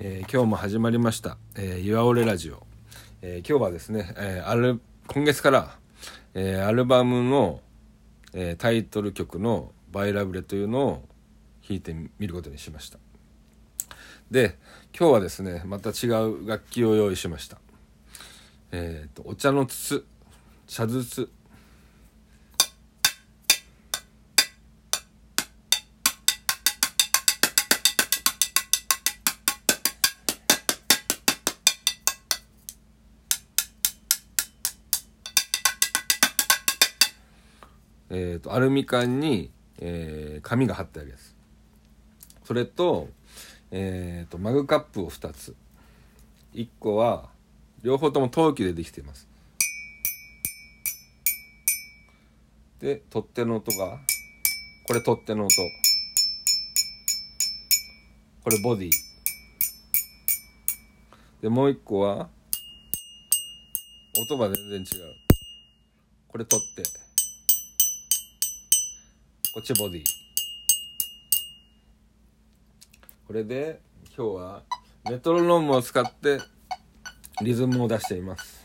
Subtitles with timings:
[0.00, 2.66] え今日も始まりました「えー、ゆわおれラジオ」
[3.20, 5.78] えー今日はですね、えーアル今月から、
[6.34, 7.60] えーアルバムの、
[8.32, 11.08] えータイトル曲の「バイラブレ」というのを
[11.68, 12.98] 弾いてみることにしました。
[14.30, 14.58] で
[14.98, 17.58] 今日はですねまた違う楽器を用意しました。
[18.70, 20.04] えーとお茶の筒
[20.66, 21.28] 茶筒。
[38.10, 41.34] えー、とアルミ缶に、えー紙が貼ってあるやつ。
[42.44, 43.08] それと,、
[43.70, 45.54] えー、とマグカップを2つ。
[46.54, 47.28] 1個は
[47.82, 49.28] 両方とも陶器でできています。
[52.80, 53.98] で取っ手の音が
[54.86, 55.54] これ取っ手の音。
[58.42, 58.90] これボディ。
[61.42, 62.28] でもう1個は
[64.18, 64.86] 音が全然違う。
[66.28, 67.07] これ取っ手。
[69.58, 70.04] こっちボディ。
[73.26, 73.80] これで
[74.16, 74.62] 今日は
[75.10, 76.38] メトロノームを使って
[77.42, 78.57] リズムを出しています。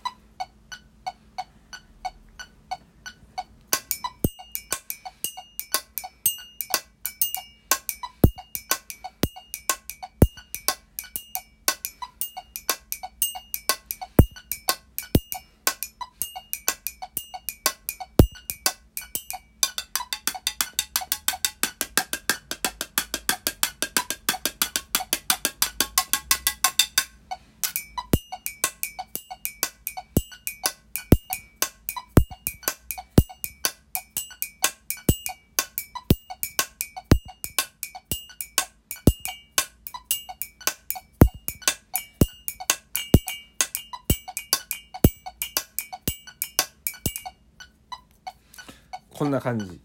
[49.24, 49.80] こんな感じ。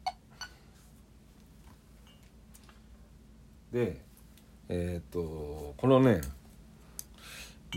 [3.73, 4.01] で
[4.69, 6.23] えっ、とこのね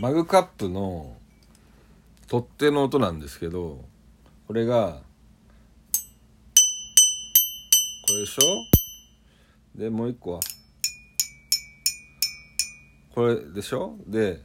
[0.00, 1.14] マグカップの
[2.26, 3.84] 取っ手の音なんですけど
[4.48, 5.02] これが
[8.08, 8.42] これでしょ？
[9.78, 10.40] でもう一個は
[13.14, 13.94] これでしょ？
[14.08, 14.42] で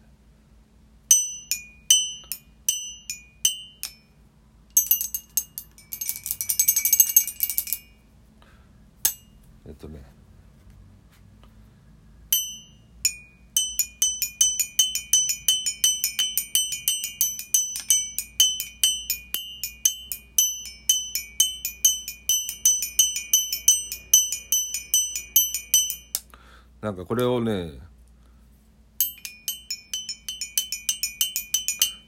[26.81, 27.71] なんかこれをね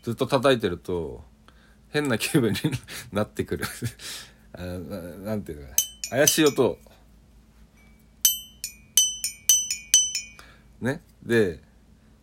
[0.03, 1.24] ずっと叩いてると
[1.90, 2.59] 変な気分に
[3.12, 3.66] なってくる。
[4.53, 5.73] あななんていうか
[6.11, 6.78] 怪しい音。
[10.82, 11.02] ね？
[11.23, 11.61] で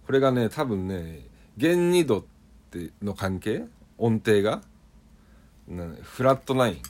[0.06, 1.26] これがね多分ね
[1.56, 2.24] 弦2度っ
[2.70, 3.64] ての関係？
[3.98, 4.62] 音程が？
[6.02, 6.82] フラットナイン。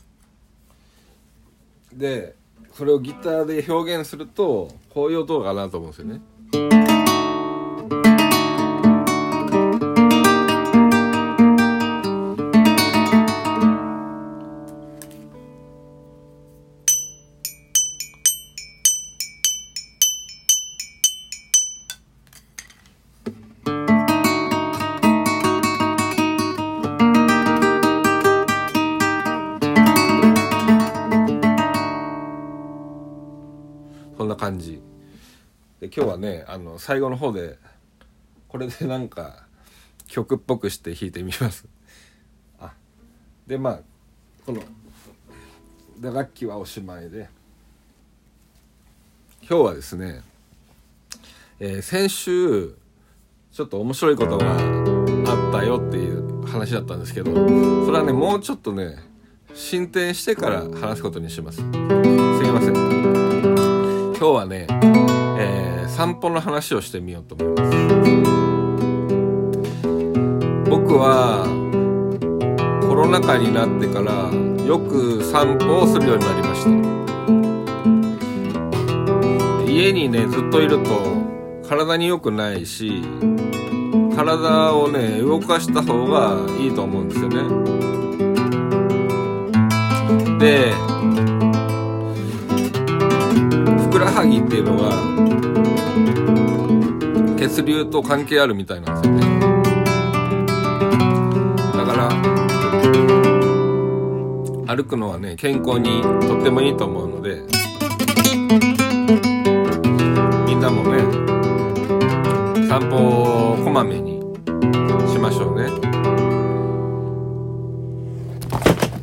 [1.99, 2.37] で
[2.77, 6.86] それをギターで表現するとこういう音かなと思うんですよね。
[35.87, 37.59] で今日はねあの最後の方で
[38.49, 39.47] これでなんか
[40.09, 41.67] 曲っぽくして弾いてみます。
[42.59, 42.73] あ
[43.47, 43.81] でまあ
[44.45, 44.63] この
[46.01, 47.29] 打楽器はおしまいで
[49.49, 50.23] 今日はですね、
[51.61, 52.75] えー、先週
[53.53, 58.97] ちょっと面白いことがあったよっていう話だったんですけどそれはねもうちょっとね
[59.55, 61.59] 進展してから話すことにします。
[61.59, 61.71] すみ
[62.51, 62.75] ません。
[64.17, 67.77] 今日はね、えー、散歩の話をしてみようと思います。
[70.69, 71.45] 僕は
[72.89, 74.31] コロナ禍になってから
[74.65, 76.71] よく散歩をするようになりました。
[79.71, 81.25] 家にねずっといると
[81.69, 83.03] 体に良くないし
[84.17, 87.37] 体をね動かした方がいいと思うんですよね。
[90.39, 90.73] で
[93.83, 95.16] ふくらはぎっていうのが
[97.37, 99.21] 血流と関係あるみたいなんですよね。
[101.73, 101.93] だか
[104.67, 107.43] ら歩くのはね健康にとってもいいと思うので
[110.47, 111.03] みんなもね
[112.69, 112.97] 散歩
[113.53, 114.21] をこまめに
[115.11, 115.71] しましょうね。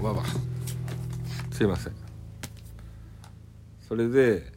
[0.01, 0.23] わわ。
[1.51, 1.93] すいません。
[3.87, 4.52] それで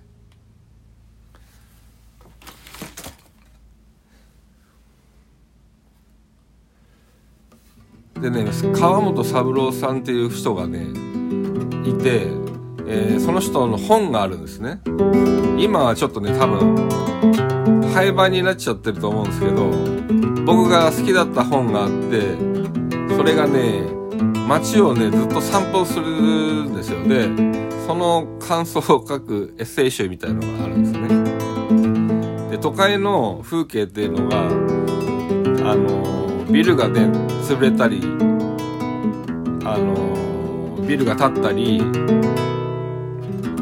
[8.31, 10.83] でね川本三郎さんっていう人がね
[11.89, 12.27] いて、
[12.89, 14.81] えー、その人の本があるんですね。
[15.59, 16.89] 今はちょっとね多分
[17.95, 19.71] 廃盤になっちゃってると思うんですけど
[20.45, 22.37] 僕が好きだった本があって
[23.17, 23.83] それがね
[24.49, 27.07] 街をねずっと散歩するんですよ。
[27.07, 27.29] で
[27.87, 32.51] その感想を書くエッセイ集みたいのがあるんですね。
[32.51, 34.41] で都会の風景っていうのが
[35.71, 36.16] あの
[36.51, 37.01] ビルがね
[37.43, 38.01] 潰れたり
[39.65, 41.83] あのビルが建ったり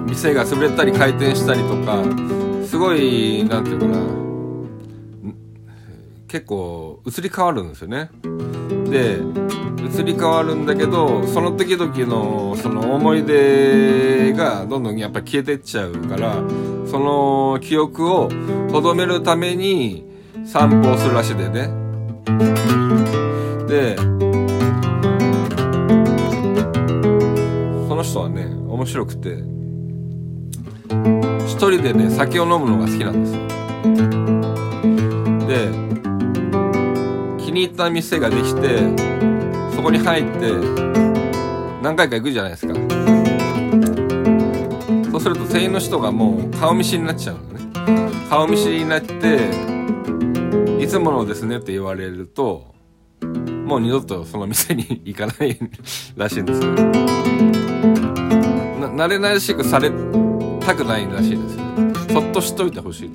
[0.07, 2.05] 店が潰れたり回転したりとか
[2.67, 4.25] すごいなんていうかな
[6.29, 8.11] 結構移り変わるんですよね。
[8.91, 9.19] で
[9.85, 16.43] 移り変わるんだけどその時々のその思い出がどんどんやっぱ消えてっちゃうから
[16.87, 18.29] その記憶を
[18.71, 20.05] とどめるために
[20.45, 21.84] 散歩をするらしいでね。
[22.25, 23.97] で
[27.89, 29.43] その人はね面白くて
[31.47, 33.45] 一人でね酒を飲むのが好きなんですよ。
[35.47, 35.69] で
[37.45, 38.79] 気に入った店ができて
[39.75, 40.53] そこに入って
[41.83, 42.75] 何回か行くじゃないですか
[45.11, 49.15] そうすると店員の人がもう顔見知りになっちゃうんだね顔見知りになって
[50.85, 52.75] 「いつものですね」って言われると
[53.65, 55.59] もう二度とその店に行かない
[56.15, 56.75] らしいんですよ。
[58.95, 59.91] 慣れ慣れしくされ
[60.61, 61.65] たくないらしいですよ。
[62.13, 63.11] そっとしといてほしい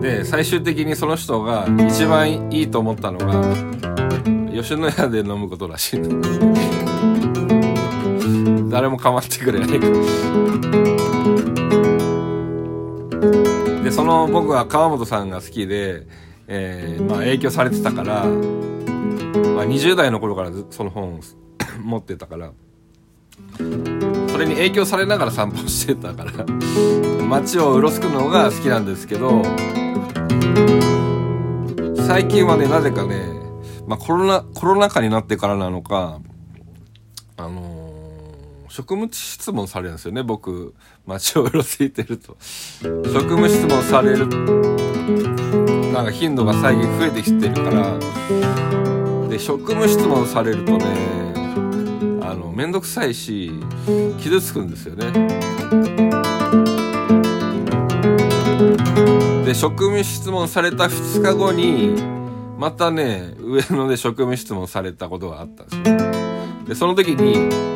[0.00, 3.42] で最終的にその人が一番いいと思ったのが
[4.52, 6.02] 吉野家で飲むことらしい
[8.70, 11.55] 誰も構ってくれない
[13.86, 16.08] でその僕は川本さんが好きで、
[16.48, 18.32] えー、まあ、影響されてたから、ま
[19.62, 21.20] あ、20代の頃からその本を
[21.84, 22.50] 持ってたから
[23.56, 26.32] それに影響されながら散歩してたから
[27.28, 29.40] 街をうろつくのが好きなんですけど
[32.08, 33.20] 最近はね、なぜかね、
[33.86, 36.20] まあ、コロナ、コロナ禍になってからなのか、
[37.36, 37.75] あの、
[38.76, 40.74] 職務質問されるんですよね、僕、
[41.06, 42.36] 街をうろついてると。
[42.82, 44.26] 職務質問される、
[45.94, 47.98] なんか頻度が最近増えてきてるから、
[49.30, 50.84] で、職務質問されるとね、
[52.20, 53.50] あの、めんどくさいし、
[54.20, 55.06] 傷つくんですよね。
[59.46, 61.94] で職務質問された2日後に
[62.58, 67.75] またね上野で職務質問されたことがあったんですよでその時に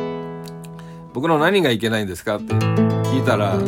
[1.13, 3.57] 僕の何がいけないんですか?」って聞いたら「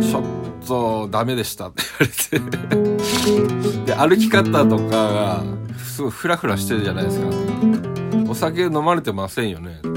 [0.00, 0.22] ちょっ
[0.66, 1.82] とダメでした」って
[2.32, 3.00] 言われて。
[3.86, 5.42] で歩き方とかが
[5.76, 7.26] すごいフラフラしてるじゃないですか。
[8.28, 9.80] お酒飲まれてませんよね。
[9.82, 9.88] で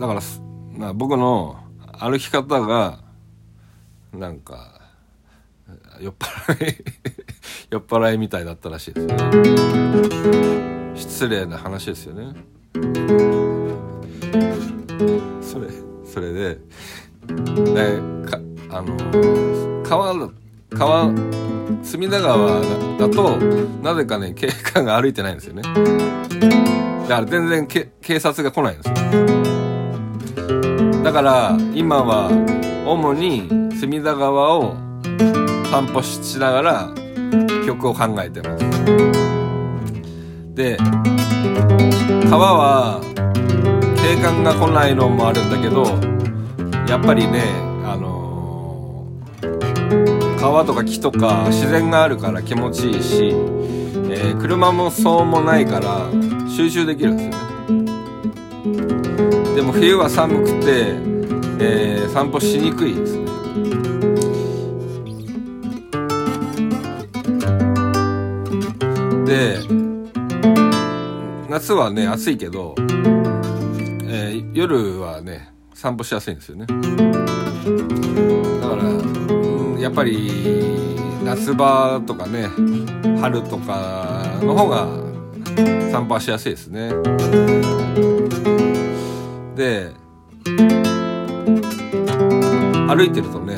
[0.00, 1.56] だから、僕の
[1.98, 2.98] 歩き方が
[4.12, 4.80] なんか
[6.00, 6.76] 酔っ払い
[7.70, 9.06] 酔っ払いみたいだったらしいです。
[9.06, 12.34] ね失礼な話ですよね。
[16.04, 18.38] それででか
[18.70, 18.94] あの
[19.82, 20.14] 川
[20.74, 21.10] 川
[21.82, 22.60] 隅田川
[22.98, 23.38] だと
[23.82, 25.62] なぜかね警官が歩いてないんですよね。
[25.62, 25.70] だ
[27.16, 28.94] から全然け警察が来ないんですよ。
[31.02, 32.30] だから今は
[32.86, 33.48] 主に
[33.80, 34.76] 隅田川を
[35.70, 36.90] 散歩しながら
[37.64, 39.41] 曲を考えてます。
[40.54, 40.76] で
[42.28, 43.00] 川は
[44.02, 45.84] 警官が来ないのもあるんだけど
[46.86, 47.42] やっぱりね
[47.84, 56.10] あのー、川とか木とか自然があるから気持ちいいし、えー、車も騒もないから
[56.50, 57.42] 集中できるんですよね。
[59.54, 60.96] でも冬は寒くて、
[61.60, 63.22] えー、散歩しにくいですね。
[69.24, 69.71] で
[71.62, 76.66] 夏はね暑いけど、えー、夜はね散歩しやすいんですよね。
[76.66, 76.74] だ
[78.68, 80.28] から、うん、やっぱり
[81.22, 82.48] 夏場とかね
[83.20, 84.88] 春とかの方が
[85.92, 86.88] 散歩はしやすいですね。
[89.54, 89.92] で
[92.88, 93.54] 歩いてるとね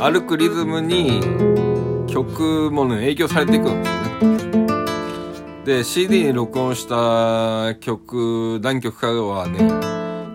[0.00, 1.20] 歩くリズムに
[2.08, 4.67] 曲もね影響されていくんですよね
[5.64, 9.58] で CD に録音した曲何曲かはね、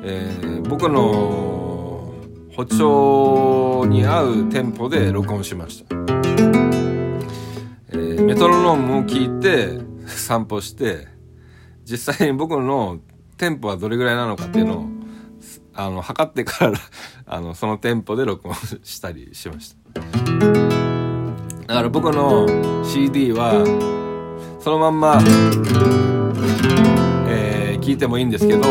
[0.04, 2.14] えー、僕の
[2.56, 11.08] 歩調に合うテンポで録音しました、えー、メトロノームを聞いて 散歩して
[11.84, 13.00] 実際に僕の
[13.38, 14.86] テンポはどれぐらいなのかっていうのを
[15.74, 16.78] あの測ってから
[17.26, 20.02] あのそのテンポで録音したりしました。
[21.68, 22.46] だから僕の
[22.84, 23.64] CD は
[24.64, 25.22] そのまんま、
[27.28, 28.64] えー、聞いてもいいんですけど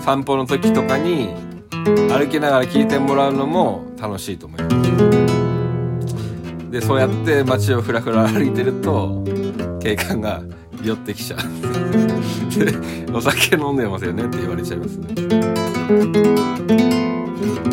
[0.00, 1.34] 散歩の時とかに
[2.08, 4.76] 歩きながら聞いてもらうのも楽しいと思います。
[6.70, 9.22] でそうやって街をふらふら歩いてると
[9.78, 10.42] 警官が
[10.82, 11.40] 寄ってきちゃう。
[12.58, 12.72] で
[13.12, 15.08] お酒飲んでますよねって言われちゃいますね。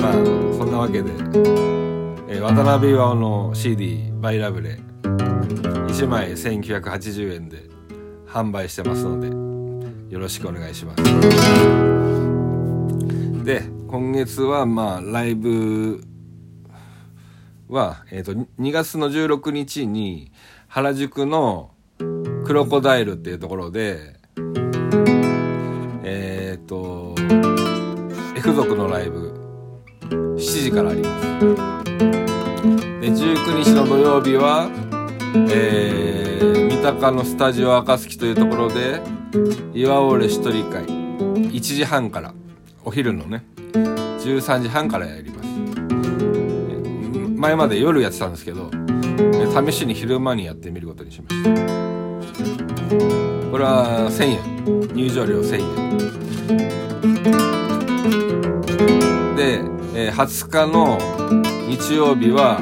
[0.01, 0.13] まあ
[0.57, 1.11] そんなわけで
[2.27, 4.81] えー、渡辺巌の CD「バイラブレ」
[5.93, 7.69] 1枚1980円で
[8.27, 9.27] 販売してますので
[10.11, 11.03] よろしくお願いします。
[13.45, 16.03] で今月はまあライブ
[17.67, 20.31] は、えーと、2月の16日に
[20.67, 21.69] 原宿の
[21.99, 24.15] クロコダイルっていうところで
[26.03, 27.13] えっ、ー、と
[28.35, 29.31] F 族のライブ
[30.09, 31.83] 7時からあります。
[32.99, 34.69] で19日の土曜日は、
[35.35, 39.01] えー、三鷹のスタジオ赤月というところで
[39.73, 40.83] 岩折れ一人会。
[40.83, 42.33] 1時半から。
[42.85, 43.43] お昼のね。
[43.73, 45.49] 13時半からやります。
[47.35, 48.69] 前まで夜やってたんですけど
[49.67, 51.49] 試しに昼間にやってみることにしました。
[53.51, 54.39] これは1000円。
[54.95, 55.93] 入場料1000円。
[59.35, 59.61] で、
[59.95, 60.99] えー、20日の
[61.67, 62.59] 日曜日は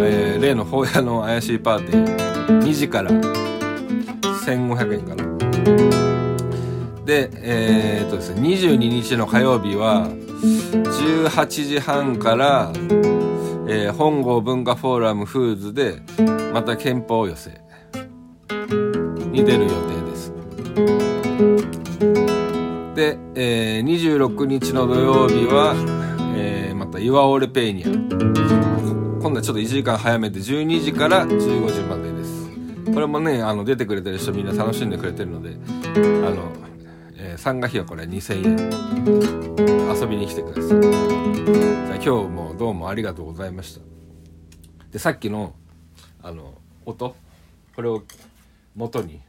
[0.00, 2.62] えー、例の法屋 の怪しいパーティー。
[2.62, 3.10] 2時から。
[3.10, 5.30] 1500円かな。
[7.04, 12.72] でえー、っとですね22日の火曜日は18時半から、
[13.66, 16.02] えー、本郷文化フォーラムフーズで
[16.52, 17.60] また憲法寄せ
[19.32, 20.32] に出る予定です。
[22.94, 25.74] で、えー、26日の土曜日は、
[26.36, 28.99] えー、また岩オレペーニャ。
[29.20, 32.48] 今度はちょっと1時間早めて12時から15時までです。
[32.90, 36.50] これもねあの出てくれてる人みんな楽しんでくれてるのであの、
[37.16, 40.00] えー、参加費はこれ2000円。
[40.00, 40.80] 遊びに来てください。
[40.80, 43.82] じゃ今日もどうもありがとうございました。
[44.90, 45.54] でさっきの
[46.22, 46.54] あの
[46.86, 47.14] 音？
[47.76, 48.02] これを
[48.74, 49.20] 元に